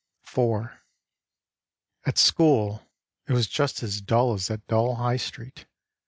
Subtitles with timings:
[0.35, 0.67] IV
[2.07, 2.89] At school
[3.27, 5.67] it was just as dull as that dull High Street.